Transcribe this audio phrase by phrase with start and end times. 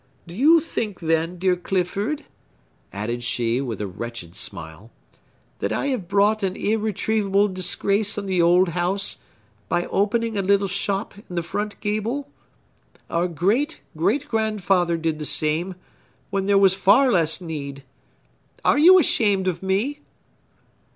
[0.25, 2.25] Do you think, then, dear Clifford,"
[2.91, 4.89] added she, with a wretched smile,
[5.59, 9.17] "that I have brought an irretrievable disgrace on the old house,
[9.69, 12.27] by opening a little shop in the front gable?
[13.11, 15.75] Our great great grandfather did the same,
[16.31, 17.83] when there was far less need!
[18.65, 19.99] Are you ashamed of me?"